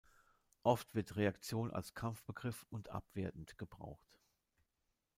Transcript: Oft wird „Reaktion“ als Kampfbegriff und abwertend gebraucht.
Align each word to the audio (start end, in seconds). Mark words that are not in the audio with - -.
Oft 0.63 0.95
wird 0.95 1.15
„Reaktion“ 1.15 1.69
als 1.69 1.93
Kampfbegriff 1.93 2.65
und 2.71 2.89
abwertend 2.89 3.59
gebraucht. 3.59 4.19